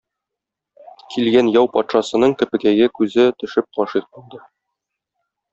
[1.15, 4.45] Килгән яу патшасының Көпекәйгә күзе төшеп гашыйк булды.